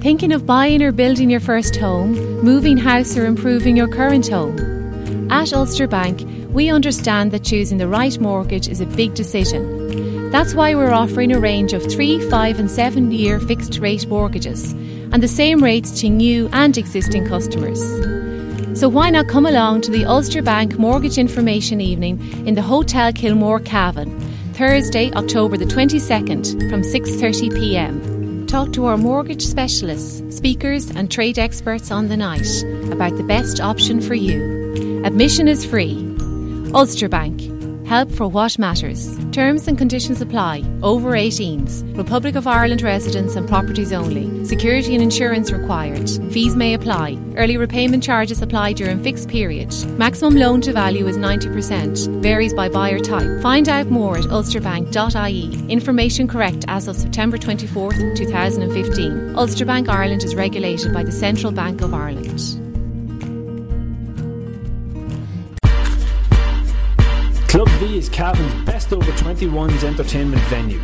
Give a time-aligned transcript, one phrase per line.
[0.00, 2.12] Thinking of buying or building your first home,
[2.44, 4.56] moving house, or improving your current home?
[5.28, 10.30] At Ulster Bank, we understand that choosing the right mortgage is a big decision.
[10.30, 14.70] That's why we're offering a range of 3, 5, and 7 year fixed rate mortgages,
[15.10, 17.80] and the same rates to new and existing customers.
[18.78, 23.12] So why not come along to the Ulster Bank Mortgage Information Evening in the Hotel
[23.12, 24.16] Kilmore Cavan,
[24.52, 28.17] Thursday, October the 22nd from 6:30 p.m.
[28.48, 32.48] Talk to our mortgage specialists, speakers, and trade experts on the night
[32.90, 35.02] about the best option for you.
[35.04, 35.98] Admission is free.
[36.72, 37.57] Ulster Bank.
[37.88, 39.18] Help for what matters.
[39.32, 40.62] Terms and conditions apply.
[40.82, 41.96] Over 18s.
[41.96, 44.44] Republic of Ireland residents and properties only.
[44.44, 46.06] Security and insurance required.
[46.30, 47.16] Fees may apply.
[47.34, 49.74] Early repayment charges apply during fixed period.
[49.96, 52.20] Maximum loan to value is 90%.
[52.20, 53.40] Varies by buyer type.
[53.40, 55.72] Find out more at ulsterbank.ie.
[55.72, 59.34] Information correct as of September 24th, 2015.
[59.34, 62.67] Ulster Bank Ireland is regulated by the Central Bank of Ireland.
[67.98, 70.80] Is Cavan's best over 21s entertainment venue.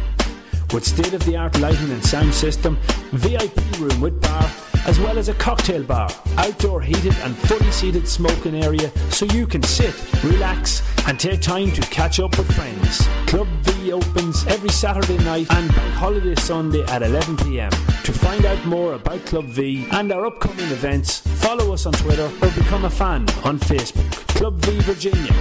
[0.72, 2.76] With state of the art lighting and sound system,
[3.12, 4.50] VIP room with bar,
[4.86, 9.46] as well as a cocktail bar, outdoor heated and fully seated smoking area so you
[9.46, 13.06] can sit, relax, and take time to catch up with friends.
[13.26, 17.70] Club V opens every Saturday night and Bank Holiday Sunday at 11pm.
[18.02, 22.28] To find out more about Club V and our upcoming events, follow us on Twitter
[22.42, 24.10] or become a fan on Facebook.
[24.34, 25.32] Club V Virginia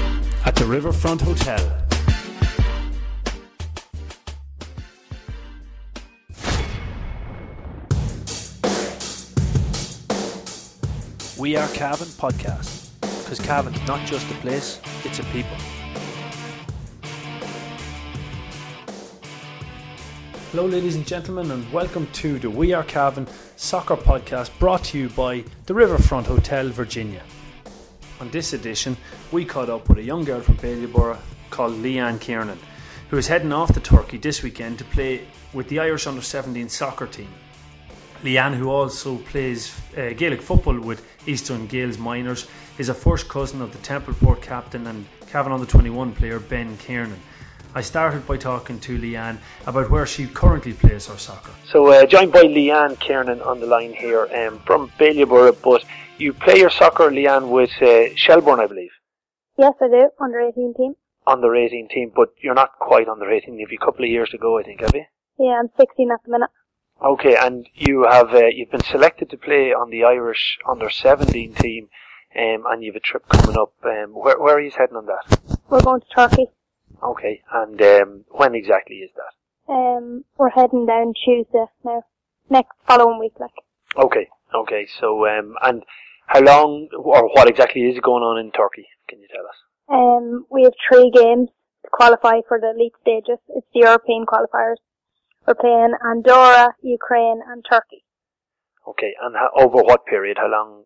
[0.46, 1.58] at the Riverfront Hotel.
[11.40, 15.56] We Are Cavan podcast because Cavan's not just a place, it's a people.
[20.52, 25.00] Hello, ladies and gentlemen, and welcome to the We Are Cavan soccer podcast brought to
[25.00, 27.24] you by the Riverfront Hotel, Virginia.
[28.20, 28.96] On this edition,
[29.34, 31.18] we caught up with a young girl from Bailieborough
[31.50, 32.60] called Leanne Kiernan,
[33.10, 36.70] who is heading off to Turkey this weekend to play with the Irish under 17
[36.70, 37.30] soccer team.
[38.22, 42.48] Leanne, who also plays uh, Gaelic football with Eastern Gaels Minors,
[42.78, 47.20] is a first cousin of the Templeport captain and Cavan under 21 player Ben Kiernan.
[47.74, 51.52] I started by talking to Leanne about where she currently plays her soccer.
[51.66, 55.84] So, uh, joined by Leanne Kiernan on the line here um, from Bailieborough, but
[56.20, 58.92] you play your soccer, Leanne, with uh, Shelbourne, I believe.
[59.58, 60.10] Yes, I do.
[60.20, 60.94] Under 18 team.
[61.26, 63.58] Under 18 team, but you're not quite under 18.
[63.58, 65.06] You've a couple of years to go, I think, have you?
[65.40, 66.50] Yeah, I'm 16 at the minute.
[67.04, 71.54] Okay, and you have uh, you've been selected to play on the Irish under 17
[71.56, 71.90] team,
[72.38, 73.74] um, and you've a trip coming up.
[73.84, 75.60] Um, where where are you heading on that?
[75.70, 76.48] We're going to Turkey.
[77.02, 79.74] Okay, and um, when exactly is that?
[79.74, 82.04] Um, we're heading down Tuesday now.
[82.50, 83.52] Next following week, like.
[83.98, 84.88] Okay, okay.
[85.00, 85.84] So, um, and
[86.28, 88.88] how long or what exactly is going on in Turkey?
[89.08, 89.58] Can you tell us?
[89.90, 91.50] Um, we have three games
[91.84, 93.40] to qualify for the elite stages.
[93.50, 94.78] It's the European qualifiers.
[95.46, 98.04] We're playing Andorra, Ukraine, and Turkey.
[98.88, 100.38] Okay, and how, over what period?
[100.38, 100.84] How long?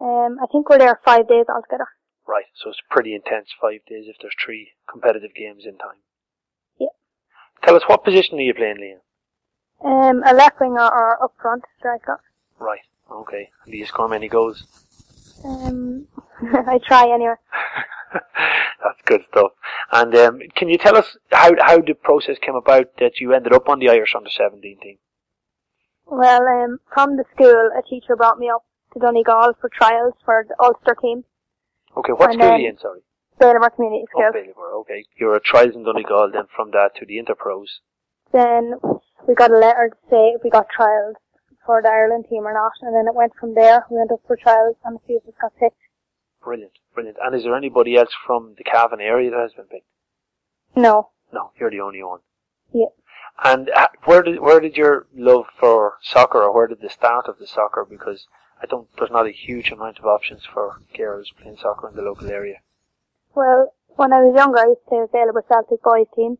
[0.00, 1.86] Um, I think we're there five days altogether.
[2.26, 6.02] Right, so it's pretty intense five days if there's three competitive games in time.
[6.78, 6.94] Yeah.
[7.64, 9.02] Tell us what position are you playing, Leanne?
[9.84, 12.20] Um, a left winger or up front striker.
[12.58, 12.82] Right.
[13.12, 13.50] Okay.
[13.66, 14.64] Do you score many goals?
[15.44, 16.06] Um,
[16.42, 17.34] I try anyway.
[18.12, 19.52] That's good stuff.
[19.90, 23.52] And um, can you tell us how how the process came about that you ended
[23.52, 24.98] up on the Irish under seventeen team?
[26.06, 30.44] Well, um, from the school, a teacher brought me up to Donegal for trials for
[30.48, 31.24] the Ulster team.
[31.96, 32.78] Okay, what And school are you in?
[32.78, 33.00] Sorry.
[33.40, 34.24] Bailieborough Community School.
[34.28, 34.80] Oh, Ballybor.
[34.80, 37.80] Okay, you were at trials in Donegal, then from that to the Interpros.
[38.32, 38.74] Then
[39.26, 41.16] we got a letter to say we got trials
[41.66, 43.84] for the Ireland team or not, and then it went from there.
[43.90, 45.76] We went up for trials, and a few of us got picked.
[46.42, 47.18] Brilliant, brilliant.
[47.22, 49.86] And is there anybody else from the Cavan area that has been picked?
[50.74, 52.20] No, No, you're the only one.
[52.72, 52.86] Yeah.
[53.44, 57.26] And uh, where did where did your love for soccer, or where did the start
[57.28, 57.86] of the soccer?
[57.88, 58.26] Because
[58.62, 62.02] I don't, there's not a huge amount of options for girls playing soccer in the
[62.02, 62.58] local area.
[63.34, 66.38] well, when I was younger, I used to play with Bailieborough Celtic boys team,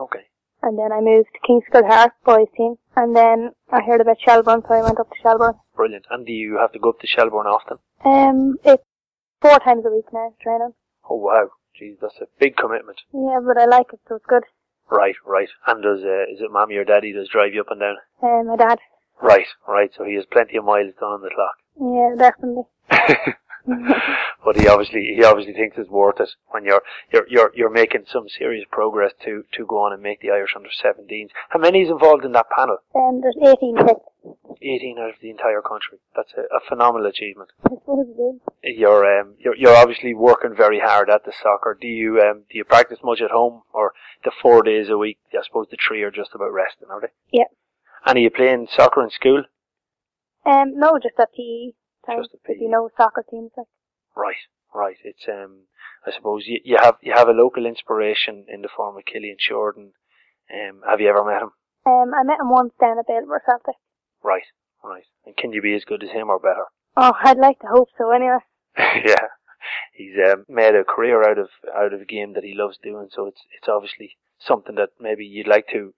[0.00, 0.26] Okay,
[0.62, 4.62] and then I moved to Kingscourt Harps boys team, and then I heard about Shelbourne,
[4.66, 5.54] so I went up to Shelbourne.
[5.76, 6.06] brilliant.
[6.10, 7.78] And do you have to go up to Shelbourne often?
[8.04, 8.82] Um, it's
[9.40, 10.72] four times a week now training.
[11.08, 11.48] Oh wow,
[11.78, 12.98] geez, that's a big commitment.
[13.12, 14.44] Yeah, but I like it, so it's good.
[14.90, 15.48] Right, right.
[15.66, 17.96] And does uh, is it mommy or daddy does drive you up and down?
[18.22, 18.78] Um, my dad.
[19.20, 19.90] Right, right.
[19.96, 21.56] So he has plenty of miles done on the clock.
[21.80, 22.64] Yeah, definitely.
[24.44, 26.82] but he obviously he obviously thinks it's worth it when you're
[27.12, 30.54] you're you're you're making some serious progress to to go on and make the Irish
[30.56, 31.28] under 17s.
[31.50, 32.78] How many is involved in that panel?
[32.94, 34.00] Um, there's 18 picks.
[34.60, 35.98] 18 out of the entire country.
[36.16, 37.50] That's a, a phenomenal achievement.
[37.64, 38.78] I suppose it is.
[38.78, 41.76] You're um, you're you're obviously working very hard at the soccer.
[41.80, 43.92] Do you um do you practice much at home, or
[44.24, 45.18] the four days a week?
[45.32, 47.12] I suppose the three are just about resting, are they?
[47.32, 47.44] Yeah.
[48.04, 49.44] And are you playing soccer in school?
[50.46, 51.72] Um, no, just at PE
[52.08, 52.22] time.
[52.22, 53.66] Just a But you know, soccer teams like.
[54.16, 54.42] Right,
[54.74, 54.96] right.
[55.04, 55.68] It's um,
[56.06, 59.36] I suppose you, you have you have a local inspiration in the form of Cillian
[59.38, 59.92] Sheridan.
[60.52, 61.52] Um, have you ever met him?
[61.86, 63.76] Um, I met him once down at Baylor Celtic.
[64.22, 64.48] Right,
[64.82, 65.04] right.
[65.26, 66.64] And can you be as good as him or better?
[66.96, 68.10] Oh, I'd like to hope so.
[68.10, 68.38] Anyway.
[68.78, 69.28] yeah,
[69.92, 73.08] he's um, made a career out of out of a game that he loves doing.
[73.12, 75.94] So it's it's obviously something that maybe you'd like to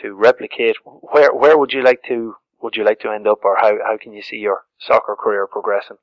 [0.00, 0.76] to replicate.
[0.84, 3.96] Where where would you like to would you like to end up, or how how
[3.96, 5.98] can you see your soccer career progressing?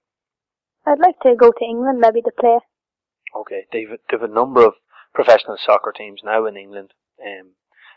[0.85, 2.59] I'd like to go to England maybe to play.
[3.35, 4.73] Okay, they've they've a number of
[5.13, 7.51] professional soccer teams now in England, um,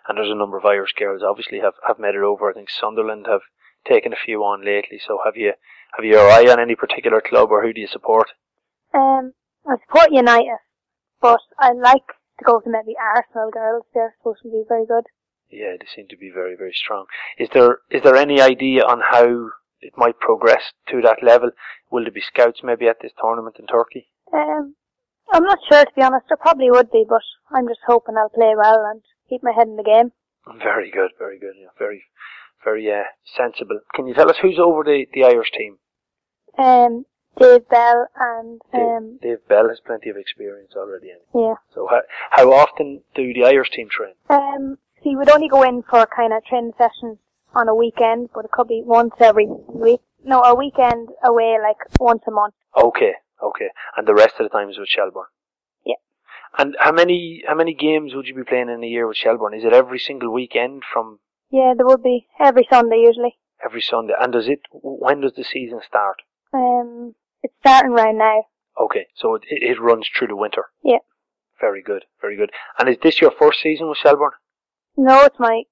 [0.08, 2.50] and there's a number of Irish girls obviously have have made it over.
[2.50, 3.42] I think Sunderland have
[3.86, 5.00] taken a few on lately.
[5.06, 5.52] So have you
[5.96, 8.28] have you your eye on any particular club, or who do you support?
[8.92, 9.32] Um,
[9.66, 10.58] I support United,
[11.20, 12.06] but I'd like
[12.38, 13.84] to go to maybe Arsenal girls.
[13.94, 15.04] They're supposed to be very good.
[15.50, 17.06] Yeah, they seem to be very, very strong.
[17.38, 19.50] Is there is there any idea on how
[19.80, 21.50] it might progress to that level?
[21.90, 24.08] Will there be scouts maybe at this tournament in Turkey?
[24.32, 24.76] Um,
[25.32, 26.26] I'm not sure to be honest.
[26.28, 29.68] There probably would be, but I'm just hoping I'll play well and keep my head
[29.68, 30.12] in the game.
[30.58, 31.54] Very good, very good.
[31.60, 32.04] Yeah, very,
[32.64, 33.04] very uh,
[33.36, 33.80] sensible.
[33.94, 35.78] Can you tell us who's over the, the Irish team?
[36.58, 37.04] Um,
[37.38, 41.08] Dave Bell and um, Dave, Dave Bell has plenty of experience already.
[41.34, 41.54] Yeah.
[41.74, 42.00] So how,
[42.30, 44.14] how often do the Irish team train?
[44.28, 47.18] Um, see, we'd only go in for kind of training sessions
[47.54, 50.00] on a weekend, but it could be once every week.
[50.24, 52.54] No, a weekend away, like once a month.
[52.76, 53.12] Okay,
[53.42, 53.68] okay.
[53.96, 55.26] And the rest of the time is with Shelbourne.
[55.84, 55.94] Yeah.
[56.58, 59.54] And how many how many games would you be playing in a year with Shelbourne?
[59.54, 61.20] Is it every single weekend from
[61.50, 63.38] Yeah, there would be every Sunday usually.
[63.64, 64.12] every Sunday?
[64.20, 66.18] And does it when does the season start?
[66.52, 68.44] Um, it's starting right now.
[68.78, 70.66] Okay, so it, it it runs through the winter.
[70.84, 70.98] Yeah.
[71.60, 72.50] Very good, very good.
[72.78, 74.32] And is this your first season with Shelbourne?
[75.02, 75.62] No, it's my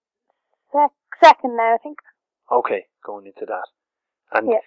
[0.72, 0.90] sec-
[1.22, 1.98] second now, I think.
[2.50, 3.66] Okay, going into that.
[4.32, 4.60] And Yeah.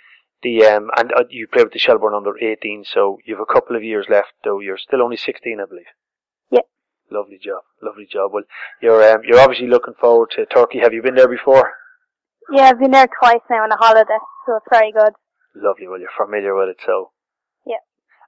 [0.43, 3.75] the um and uh, you play with the Shelbourne under 18, so you've a couple
[3.75, 4.33] of years left.
[4.43, 5.91] Though you're still only 16, I believe.
[6.51, 6.65] Yeah.
[7.09, 8.33] Lovely job, lovely job.
[8.33, 8.43] Well,
[8.81, 10.79] you're um you're obviously looking forward to Turkey.
[10.79, 11.73] Have you been there before?
[12.51, 15.13] Yeah, I've been there twice now on a holiday, so it's very good.
[15.55, 15.87] Lovely.
[15.87, 17.11] Well, you're familiar with it, so.
[17.65, 17.81] Yeah.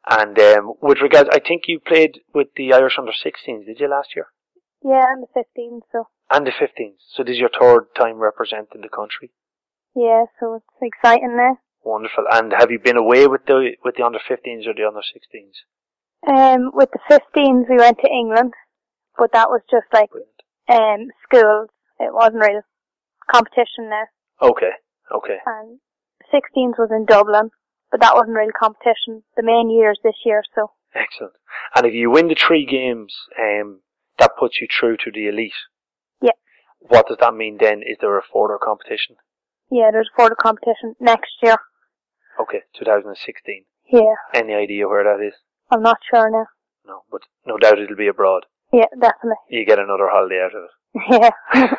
[0.10, 3.88] And um, with regards, I think you played with the Irish under 16s, did you
[3.88, 4.28] last year?
[4.84, 6.98] Yeah, I'm the 15, so And the 15s.
[7.16, 9.32] So this is your third time representing the country.
[9.96, 11.58] yeah, so it's exciting now.
[11.84, 12.26] Wonderful.
[12.32, 15.58] And have you been away with the with the under 15s or the under 16s?
[16.26, 18.54] Um, with the 15s we went to England,
[19.18, 20.40] but that was just like Brilliant.
[20.70, 21.70] um schools.
[22.00, 22.62] It wasn't real
[23.32, 24.10] competition there.
[24.42, 24.72] Okay.
[25.14, 25.38] Okay.
[25.46, 25.80] And
[26.34, 27.50] 16s was in Dublin,
[27.92, 29.24] but that wasn't real competition.
[29.36, 31.34] The main years this year, so Excellent.
[31.76, 33.82] And if you win the three games, um,
[34.20, 35.54] that puts you through to the elite.
[36.22, 36.32] Yeah.
[36.80, 37.82] What does that mean then?
[37.82, 39.16] Is there a further competition?
[39.72, 41.58] yeah, there's a further competition next year.
[42.40, 43.66] Okay, 2016.
[43.92, 44.02] Yeah,
[44.34, 45.34] Any idea where that is?
[45.72, 46.46] I'm not sure now.
[46.86, 48.46] No, but no doubt it'll be abroad.
[48.72, 49.38] Yeah, definitely.
[49.50, 51.34] You get another holiday out of it.
[51.54, 51.74] Yeah.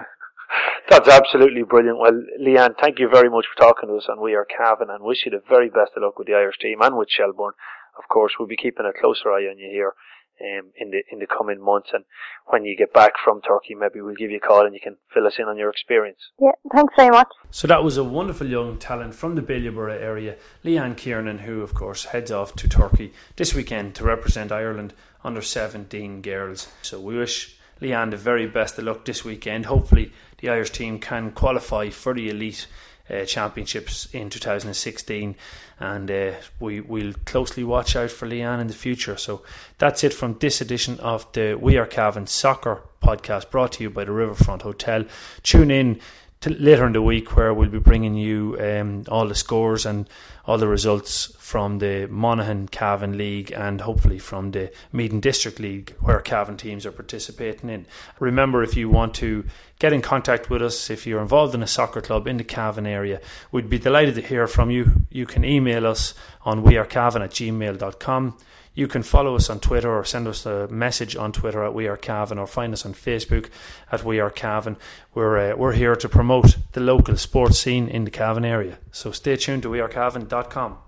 [0.89, 1.99] That's absolutely brilliant.
[1.99, 5.03] Well, Leanne, thank you very much for talking to us and We Are Cavan and
[5.03, 7.55] wish you the very best of luck with the Irish team and with Shelbourne.
[7.99, 9.95] Of course, we'll be keeping a closer eye on you here
[10.41, 11.91] um, in the in the coming months.
[11.93, 12.05] And
[12.47, 14.97] when you get back from Turkey, maybe we'll give you a call and you can
[15.13, 16.19] fill us in on your experience.
[16.41, 17.29] yeah, thanks very much.
[17.51, 21.75] So that was a wonderful young talent from the Bailieborough area, Leanne Kiernan, who of
[21.75, 26.69] course heads off to Turkey this weekend to represent Ireland under 17 girls.
[26.83, 29.67] So we wish Leanne the very best of luck this weekend.
[29.67, 32.67] Hopefully the Irish team can qualify for the elite
[33.11, 35.37] uh, championships in 2016
[35.79, 39.17] and uh, we will closely watch out for Leanne in the future.
[39.17, 39.43] So
[39.79, 43.91] that's it from this edition of the We Are Cavan Soccer podcast brought to you
[43.91, 45.05] by the Riverfront Hotel.
[45.43, 46.01] Tune in
[46.47, 50.09] later in the week where we'll be bringing you um, all the scores and
[50.47, 55.59] all the results from the Monaghan Cavan League and hopefully from the Meath and District
[55.59, 57.87] League where Cavan teams are participating in.
[58.21, 59.45] Remember, if you want to
[59.79, 62.87] get in contact with us, if you're involved in a soccer club in the Cavan
[62.87, 63.21] area,
[63.51, 65.07] we'd be delighted to hear from you.
[65.11, 68.37] You can email us on wearecavan at gmail.com.
[68.77, 71.87] You can follow us on Twitter or send us a message on Twitter at We
[71.87, 73.49] Are Cavan or find us on Facebook
[73.93, 74.77] at We Are Cavan.
[75.15, 78.79] We're, uh, we're here to promote the local sports scene in the Cavan area.
[78.91, 80.79] So stay tuned to wearecavan.com.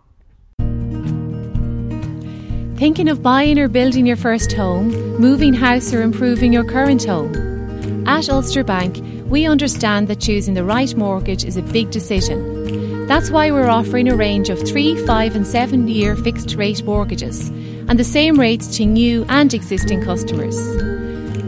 [2.77, 4.89] Thinking of buying or building your first home,
[5.21, 8.05] moving house, or improving your current home?
[8.09, 13.07] At Ulster Bank, we understand that choosing the right mortgage is a big decision.
[13.07, 17.53] That's why we're offering a range of 3, 5 and 7 year fixed rate mortgages
[17.89, 20.57] and the same rates to new and existing customers.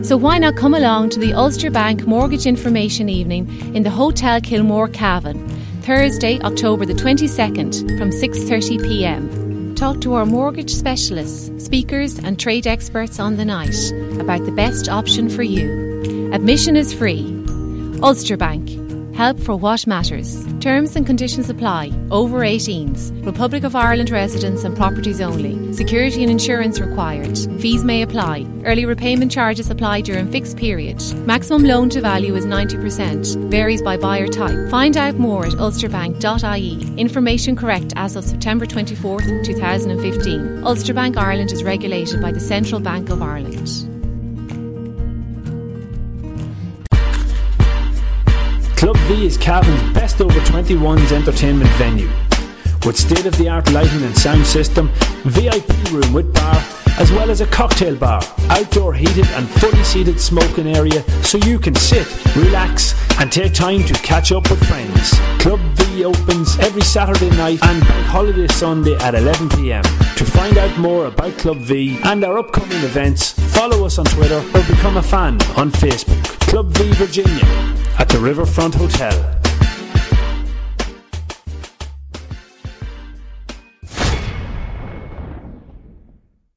[0.07, 4.41] So why not come along to the Ulster Bank Mortgage Information Evening in the Hotel
[4.41, 5.49] Kilmore Cavan,
[5.83, 9.75] Thursday, October the 22nd from 6:30 p.m.
[9.75, 13.77] Talk to our mortgage specialists, speakers and trade experts on the night
[14.21, 16.31] about the best option for you.
[16.33, 17.25] Admission is free.
[18.03, 18.88] Ulster Bank
[19.19, 20.47] Help for what matters.
[20.61, 21.91] Terms and conditions apply.
[22.13, 23.11] Over 18s.
[23.27, 25.73] Republic of Ireland residents and properties only.
[25.73, 27.37] Security and insurance required.
[27.61, 28.47] Fees may apply.
[28.65, 31.03] Early repayment charges apply during fixed period.
[31.27, 33.51] Maximum loan to value is 90%.
[33.51, 34.71] Varies by buyer type.
[34.71, 36.97] Find out more at ulsterbank.ie.
[36.97, 40.63] Information correct as of September 24th, 2015.
[40.63, 43.98] Ulster Bank Ireland is regulated by the Central Bank of Ireland.
[48.89, 52.09] Club V is Cavan's best over 21s entertainment venue.
[52.87, 54.89] With state of the art lighting and sound system,
[55.25, 56.57] VIP room with bar,
[56.97, 61.59] as well as a cocktail bar, outdoor heated and fully seated smoking area so you
[61.59, 65.11] can sit, relax, and take time to catch up with friends.
[65.39, 69.83] Club V opens every Saturday night and Bank Holiday Sunday at 11pm.
[70.17, 74.39] To find out more about Club V and our upcoming events, follow us on Twitter
[74.39, 76.23] or become a fan on Facebook.
[76.49, 79.38] Club V Virginia at the Riverfront Hotel.